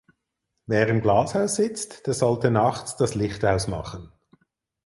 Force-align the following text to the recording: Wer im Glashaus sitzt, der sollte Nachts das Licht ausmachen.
Wer 0.65 0.87
im 0.87 0.99
Glashaus 1.01 1.57
sitzt, 1.57 2.07
der 2.07 2.15
sollte 2.15 2.49
Nachts 2.49 2.95
das 2.95 3.13
Licht 3.13 3.45
ausmachen. 3.45 4.11